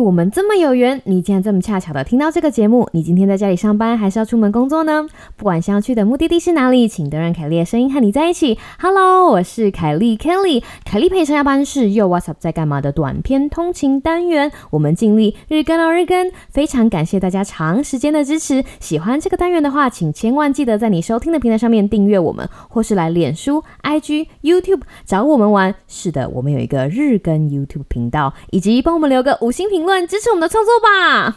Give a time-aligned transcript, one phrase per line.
[0.00, 2.88] 我们这么有缘，你竟然这么恰巧的听到这个节目。
[2.92, 5.06] 你今天在家里上班，还是要出门工作呢？
[5.36, 8.58] 不管想要去的目的地是哪里，请都让凯莉的声音和你在一起。
[8.78, 14.50] Hello，我是凯莉 Kelly，凯莉陪上下班是又 What's Up 在干嘛的短篇通勤单元。
[14.70, 18.64] 我们尽力日更到日更，非常感谢大家长时间的支持。
[18.80, 25.74] 喜欢这个单元的话，请千万记得在你收听的平台上面订阅我们，或是来脸书、IG、YouTube 找我们玩。
[25.86, 31.36] 是的，我们有一个日更 YouTube 频道，以及帮我们留个五星评论支持我们的创作吧。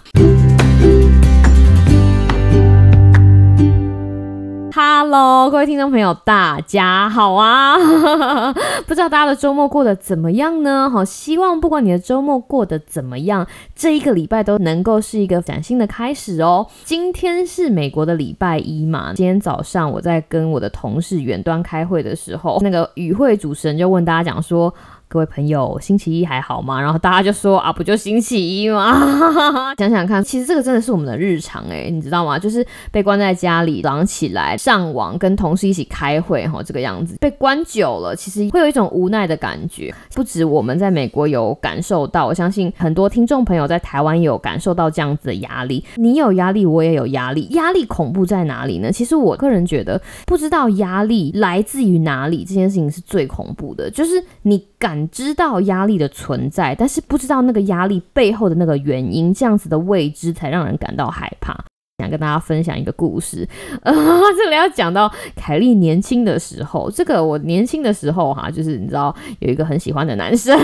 [4.75, 7.77] Hello，各位听众朋友，大家好啊！
[8.87, 10.89] 不知道大家的周末过得怎么样呢？
[10.89, 13.45] 好，希望不管你的周末过得怎么样，
[13.75, 16.65] 这一个礼拜都能够是一个崭新的开始哦。
[16.83, 19.13] 今天是美国的礼拜一嘛？
[19.13, 24.73] 今天早上我在跟我的同事远端开会的时候，那个与会主持人就问大家讲说。
[25.07, 26.81] 各位朋友，星期一还好吗？
[26.81, 28.91] 然后大家就说啊，不就星期一吗？
[29.77, 32.39] 想想看，其实这个真的是我们的日常哎，你知道吗？
[32.39, 37.15] 就是被关在家里，早上起来上网，跟同事一起开会，哈，这个样子。
[37.19, 39.93] 被关久了，其实会有一种无奈的感觉。
[40.15, 45.85] 不止我们在美国有感受到，我相信很多听众朋友在台湾也有感受到这样子的压力。
[45.97, 47.47] 你有压力，我也有压力。
[47.51, 48.91] 压力恐怖在哪里呢？
[48.91, 53.91] 其实我个人觉得，不知道压力来自于哪里，这件事情是最恐怖的。
[53.91, 54.93] 就是你感。
[55.11, 61.53] 知到压力的存在，但是不知道那个压力背后的那个原因，这样子的未知才让人感到害怕。
[61.99, 63.47] 想跟大家分享一个故事，
[63.83, 63.93] 呃，
[64.37, 70.57] 这里要讲到凯莉年轻的时候，这个我年轻的时候哈，就是你知道有一个很喜欢的男生，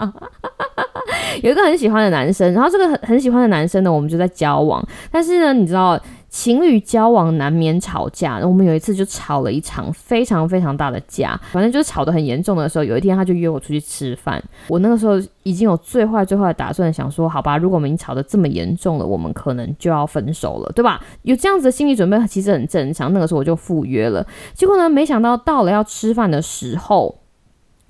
[1.42, 6.00] 有一个很喜欢的男生，然后这个很很喜欢的男生呢，我们就在交往，但是呢，你知道。
[6.30, 21.04] 情侣交往难免吵架，我们有一次就吵了一场非常非常大的架，反正就是吵得很严重的时候，有一天他就约我出去吃饭，我那个时候已经有最坏最坏的打算，想说好吧，如果我们已经吵得这么严重了，我们可能就要分手了，对吧？
[21.22, 23.12] 有这样子的心理准备其实很正常。
[23.12, 24.24] 那个时候我就赴约了，
[24.54, 27.18] 结果呢，没想到到了要吃饭的时候，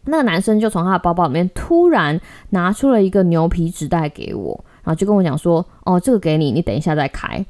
[0.06, 2.18] 那个男生就从他的包包里面突然
[2.48, 7.44] 拿出了一个牛皮纸袋给我，然后就跟我讲说，哦，这个给你，你等一下再开。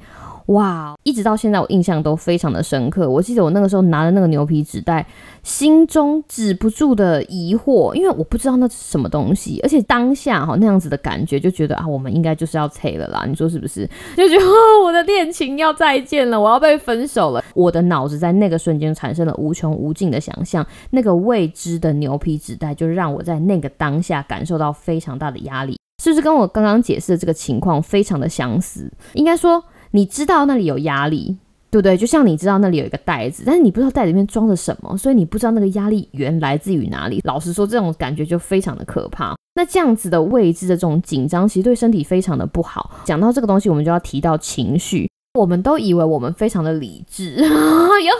[0.50, 3.08] 哇，一直到现在我印象都非常的深刻。
[3.08, 5.06] 我记得我那个时候拿着那个牛皮纸袋，
[5.44, 13.88] 心中止不住的疑惑，因为我不知道那是什么东西，而且当下哈那样子的感觉，就觉得啊，我们应该就是要拆了啦，你说是不是？
[14.16, 14.44] 就觉得
[14.84, 17.44] 我的恋情要再见了，我要被分手了。
[17.54, 28.90] 我的脑子在那个瞬间产生了无穷无尽的想象，那个未知的牛皮纸袋，就让我在那个当下感受到非常大的压力，是不是跟我刚刚解释的这个情况非常的相似？
[29.14, 29.62] 应该说。
[29.92, 31.36] 你知道那里有压力，
[31.70, 31.96] 对不对？
[31.96, 37.20] 就像你知道那里有一个袋子，但是你不知道袋里面装着什么，所以你不知道那个压力源来自于哪里。
[37.24, 39.34] 老实说，这种感觉就非常的可怕。
[39.54, 42.90] 那这样子的未知的这种紧张，其实对身体非常的不好。
[43.04, 45.10] 讲到这个东西，我们就要提到情绪。
[45.34, 47.46] 我们都以为我们非常的理智， 有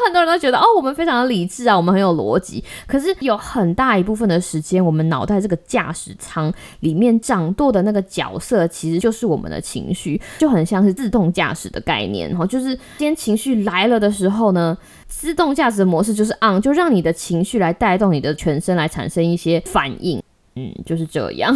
[0.04, 2.62] 很多人都觉得哦，我们非常的理智啊，我们很有逻辑。
[2.86, 12.46] 可是有很大一部分的时间，我们脑袋这个驾驶舱里面掌舵的那个角色，其实就是我们的情绪，就很像是自动驾驶的概念哈。
[12.46, 14.78] 就是今天情绪来了的时候呢，
[15.08, 20.22] 自动驾驶模式就是 on，就让你的情绪来带动你的全身来产生一些反应，
[20.54, 21.52] 嗯，就是这样。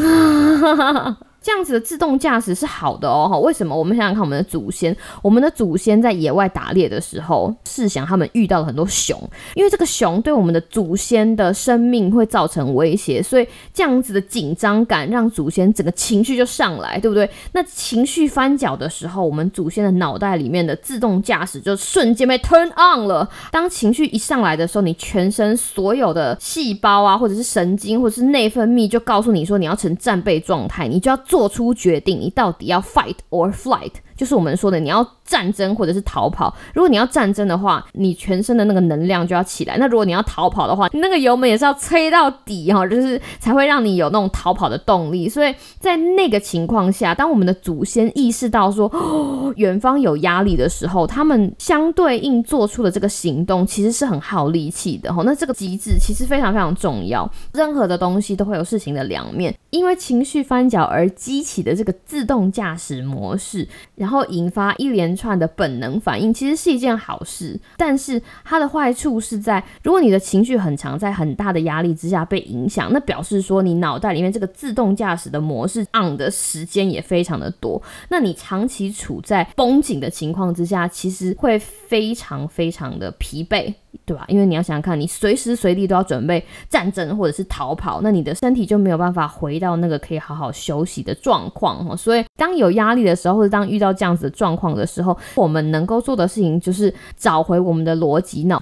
[1.45, 3.77] 这样子的自动驾驶是好的哦，为什么？
[3.77, 9.23] 我们想想看，我们的祖先，我们的祖先在野外打猎的时候，试想他们遇到了很多熊，
[9.55, 17.29] 因为这个熊对我们的祖先的生命会造成威胁，所以这样子的紧张感让祖先整个情绪就上来，对不对？
[17.53, 23.29] 那情绪翻搅的时候，我们祖先的脑袋里面的自动驾驶就瞬间被 turn on 了。
[23.53, 31.21] 当情绪一上来的时候，你全身所有的细胞啊，或者是神经，或者是内分泌，就告诉你说你要成战备状态，你就要。
[31.35, 35.07] 做出决定，你到底要 fight or flight，就是我们说的你要。
[35.25, 45.27] 战争或者是逃跑，如果你要战争的话，你全身的那个能量就要起来；那如果你要逃跑的话，那个油门也是要吹到底哈，就是才会让你有那种逃跑的动力。
[45.27, 48.87] 所以在那个情况下，当我们的祖先意识到说
[49.57, 55.23] 远方有压力的时候，他们相对应做出的这个行动其实是很耗力气的哈。
[55.25, 57.27] 那这个机制其实非常非常重要。
[57.55, 63.67] 任何的东西都会有事情的两面，因为情绪翻搅而激起的这个自动驾驶模式，
[64.05, 65.15] 然后引发一连。
[65.17, 83.73] 串的本能反应其实是一件好事，但是它的坏处是在，如果你的情绪很强，在很大的压力之下被影响，那表示说你脑袋里面这个自动驾驶的模式 on 的时间也非常的多，那你长期处在绷紧的情况之下，其实会非常非常的疲惫。
[84.05, 84.25] 对吧？
[84.27, 91.95] 因为你要想想看，你随时随地都要准备战争或者是逃跑，那你的身体就没有办法回到那个可以好好休息的状况哈。
[91.95, 98.61] 所以，当有压力的时候，或者当遇到这样子的状况的时候，我们能够做的事情就是找回我们的逻辑脑。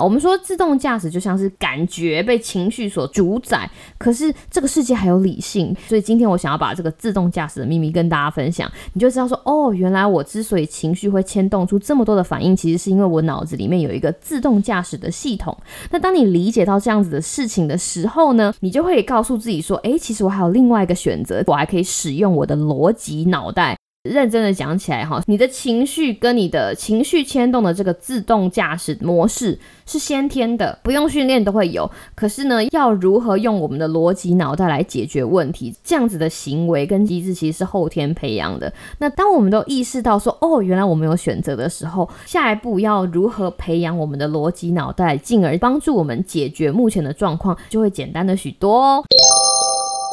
[0.00, 3.68] 我们说自动驾驶就像是感觉被情绪所主宰，
[3.98, 15.56] 可是这个世界还有理性，所以今天我想要把这个自动驾驶的秘密跟大家分享，你就知道说哦，原来我之所以情绪会牵动出这么多的反应，其实是因为我脑子里面有一个自动驾驶的系统。
[15.90, 23.76] 那当你理解到这样子的事情的时候呢，你就会告诉自己说，诶，其实我还有另外一个选择，我还可以使用我的逻辑脑袋。
[24.04, 31.90] 认真的讲起来哈，你的情绪跟你的情绪牵动的这个自动驾驶模式是先天的，不用训练都会有。
[32.14, 38.72] 可是呢，要如何用我们的逻辑脑袋来解决问题，这样子的行为跟机制其实是后天培养的。
[38.98, 49.04] 那当我们都意识到说，哦，原来我们有选择的时候，下一步要如何培养我们的逻辑脑袋，进而帮助我们解决目前的状况，就会简单的许多哦。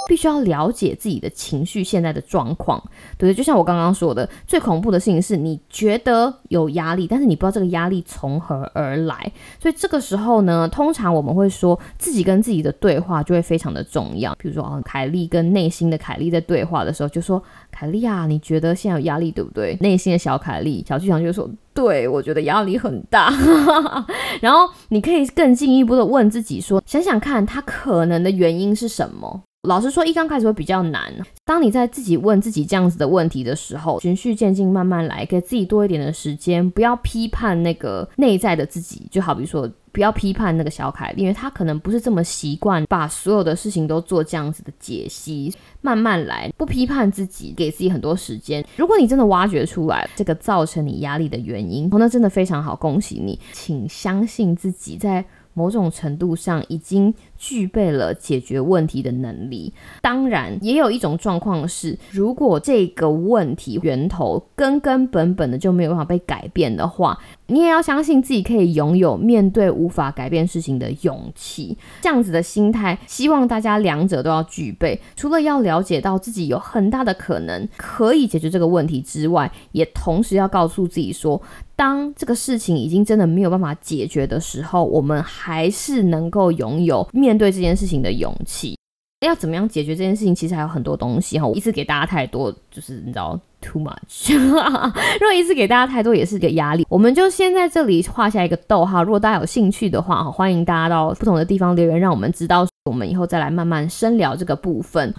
[0.07, 2.81] 必须要了解自己的情绪现在的状况，
[3.18, 9.31] 对就像我刚刚说的，最恐怖的事情是你觉得有压力，但是你不知道这个压力从何而来。
[9.60, 14.36] 所以这个时候呢，通常我们会说自己跟自己的对话就会非常的重要。
[14.36, 17.42] 比如说啊，凯莉跟内心的凯莉在对话的时候，就说
[17.72, 23.34] ：“凯莉啊，你觉得现在有压力对不对？”内心的小凯莉小剧场就说：“对我觉得压力很大。
[24.42, 31.14] ”然后你可以更进一步的问自己说：“想想看，他可能的原因是什么？”老实说，一刚开始会比较难。
[31.44, 39.08] 当你在自己问自己这样子的问题的时候，循序渐进，慢慢来，给自己多一点的时间，不要批判那个内在的自己。
[39.12, 45.54] 就好比说，不要批判那个小凯，因为他可能不是这么习惯把所有的事情都做这样子的解析。
[45.82, 48.66] 慢慢来，不批判自己，给自己很多时间。
[48.76, 55.24] 如果你真的挖掘出来这个造成你压力的原因，那真的非常好，恭喜你，请相信自己在。
[55.56, 59.74] 某种程度上已经具备了解决问题的能力。
[60.04, 67.18] 当然，也有一种状况是，如果这个问题源头根根本本的就没有办法被改变的话，
[67.48, 71.78] 你也要相信自己可以拥有面对无法改变事情的勇气。
[72.01, 75.00] 这样子的心态，希望大家两者都要具备。
[75.16, 81.42] 除了要了解到自己有很大的可能可以解决这个问题之外，也同时要告诉自己说。
[81.75, 88.77] 当这个事情已经真的没有办法解决的时候，我们还是能够拥有面对这件事情的勇气。
[89.25, 90.36] 要怎么样解决这件事情？
[90.36, 91.48] 其实还有很多东西哈。
[91.48, 94.38] 我一次给大家太多，就是你知道，too much。
[94.38, 96.86] 如果一次给大家太多，也是一个压力。
[96.89, 99.04] 我们就先在这里画下一个逗号。
[99.04, 105.12] 如果大家有兴趣的话，欢迎大家到不同的地方留言，让我们知道，我们以后再来慢慢深聊这个部分。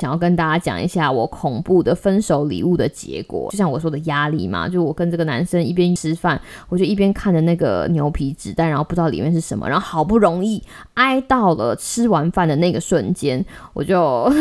[0.00, 10.62] 想要跟大家讲一下我恐怖的分手礼物的结果，就像我说的压力嘛，就我跟这个男生一边吃饭，我就一边看着那个牛皮纸袋，然后不知道里面是什么，然后好不容易
[10.94, 13.44] 挨到了吃完饭的那个瞬间，
[13.74, 14.00] 我就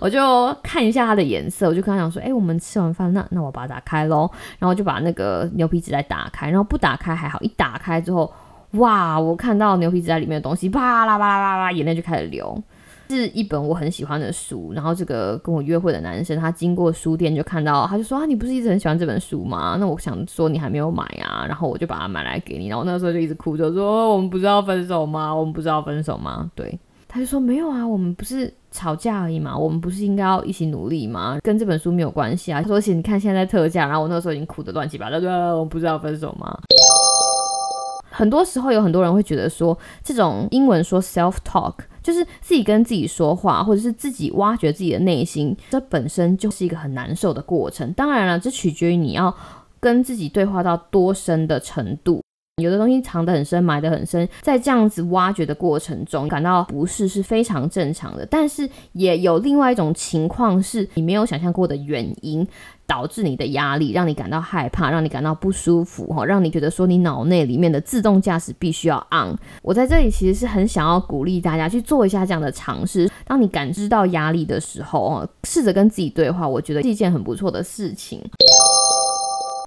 [0.00, 8.32] 我就看一下它的颜色，我就跟他讲说，哎，我们吃完饭，那那我把它打开喽，然后就把那个牛皮纸袋打开，然后不打开还好，一打开之后。
[8.72, 9.18] 哇！
[9.18, 12.62] 我看到牛皮纸袋里面的东西，啪啦啪啦啪啦，眼泪就开始流。
[13.10, 19.78] 是一本我很喜欢的书，然后这个跟我约会的男生，他经过书店就看到，他就说啊，你不是一直很喜欢这本书吗？
[19.80, 22.68] 那我想说你还没有买啊，然后我就把它买来给你。
[22.68, 25.34] 然后那时候就一直哭着说，我们不是要分手吗？
[25.34, 26.50] 我们不是要分手吗？
[26.54, 31.38] 对，他就说没有啊，我们不是吵架而已嘛，我们不是应该要一起努力吗？
[31.42, 32.60] 跟这本书没有关系啊。
[32.60, 36.58] 他说，且你看现在特价，然后我那时候已经哭得乱七八糟，说我们不是要分手吗？
[38.18, 47.92] 很多时候有很多人会觉得说，这种英文说 self talk，就是自己跟自己说话，或者是自己挖掘自己的内心，这本身就是一个很难受的过程。
[47.92, 49.32] 当然了，这取决于你要
[49.78, 52.20] 跟自己对话到多深的程度。
[52.60, 58.26] 有的东西藏得很深，埋得很深，在这样子挖掘的过程中，感到不适是非常正常的。
[58.26, 62.44] 但是也有另外一种情况，是你没有想象过的原因。
[62.88, 69.36] 导致你的压力，让你感到害怕，让你感到不舒服，哈，让你觉得说你脑内里面的自动驾驶必须要 on。
[69.62, 73.08] 我在这里其实是很想要鼓励大家去做一下这样的尝试。
[73.26, 78.20] 当你感知到压力的时候，哦，试着跟自己对话，我觉得是一件很不错的事情。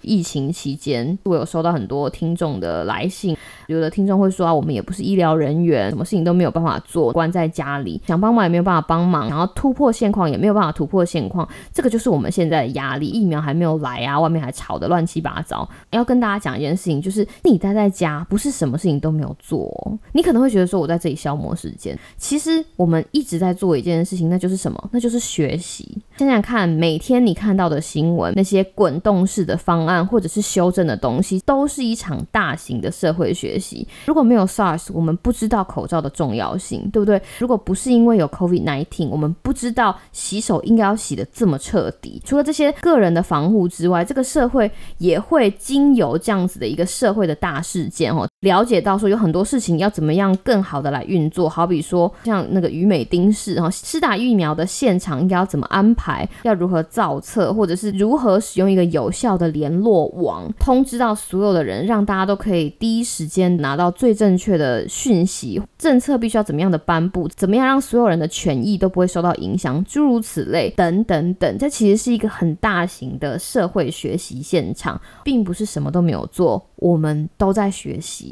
[0.02, 3.36] 疫情期间，我有收到很多听众的来信，
[3.68, 13.08] 有的听众会说啊，我们也不是医疗人员，什么事情都没有办法做，关在家里，想帮忙也没有办法帮忙，然后突破现况也没有办法突破现况，这个就是我们现在的压力。
[13.08, 15.68] 疫苗还没有来啊，外面还吵得乱七八糟。
[15.90, 19.70] 要跟大家讲一件事情，就是你待在家，不是什么事情都没有做。
[20.14, 24.90] 你可能会觉得说我在这里消磨时间，其实我们一直在做一件事情，那就是什么？
[24.92, 25.98] 那就是学习。
[26.18, 33.88] 想想看，每天你看到的新闻，那些滚动式的方案或者是修正的东西，都是一场大型的社会学习。
[34.06, 37.22] 如果没有 SARS，我们不知道口罩的重要性，对不对？
[37.40, 42.22] 如果不是因为有 COVID nineteen，我们不知道洗手应该要洗的这么彻底。
[42.24, 44.70] 除了这些个人的防护之外，这个社会
[45.00, 51.48] 也会经由这样子的一个社会的大事件哦，了解到说有很多事情要怎么样更好的来运作。
[51.48, 65.62] 好比说像那个于美丁氏哈，施打疫苗的现场应该要怎么安排，要如何造册，或者是如何使用一个有效的联络网，通知到所有的人，让大家都可以第一时间拿到最正确的讯息。
[65.78, 71.58] 政策必须要怎么样的颁布，怎么样让所有人的权益都不会受到影响，诸如此类等等等。
[71.60, 78.31] 这其实是一个很大型的社会学习现场，并不是什么都没有做，我们都在学习。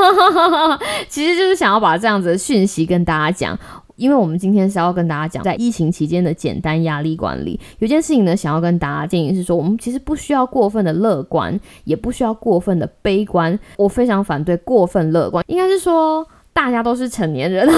[1.08, 3.58] 其实就是想要把这样子的讯息跟大家讲。
[3.96, 7.60] 因为我们今天是要跟大家讲，在疫情期间的简单压力管理。
[7.80, 13.58] 有件事情呢，想要跟大家建议是说，我们其实不需要过分的乐观，也不需要过分的悲观。
[13.76, 17.68] 我非常反对过分乐观，应该是说大家都是成年人，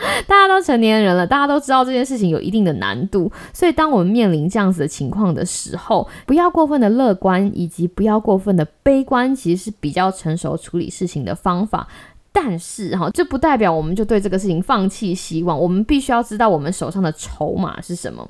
[0.26, 3.30] 大家都成年人了，大家都知道这件事情有一定的难度。
[3.52, 11.86] 所以，当我们面临这样子的情况的时候，不要过分的乐观，以及不要过分的悲观，其实是比较成熟处理事情的方法。
[12.32, 15.58] 但是哈，这不代表我们就对这个事情放弃希望。
[15.58, 18.26] 我们必须要知道我们手上的筹码是什么。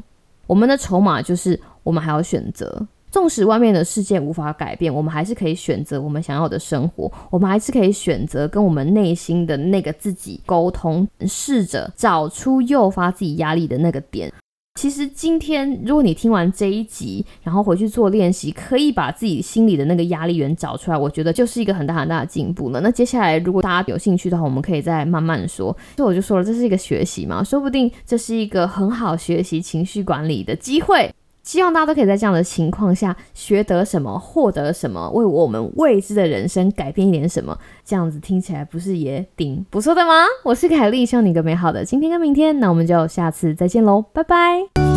[0.46, 7.10] 我们的筹码就是我们还要选择，纵使外面的世界无法改变，我们还是可以选择我们想要的生活。
[7.30, 14.32] 我们还是可以选择跟我们内心的那个自己沟通，试着找出诱发自己压力的那个点。
[14.80, 22.80] 其实今天，如果你听完这一集，然后回去做练习，可以把自己心里的那个压力源找出来，我觉得就是一个很大很大的进步了。
[22.80, 25.76] 那接下来，如果大家有兴趣的话，我们可以再慢慢说。
[25.96, 31.12] 所以我就说了，这是一个学习嘛，说不定这是一个很好学习情绪管理的机会。
[31.50, 37.58] 希望大家都可以在这样的情况下学得什么，获得什么，为我们未知的人生改变一点什么。
[37.84, 40.12] 这样子听起来不是也挺不错的吗？
[40.44, 42.60] 我是凯丽，希望你有个美好的今天跟明天。
[42.60, 44.89] 那我们就下次再见喽，拜拜。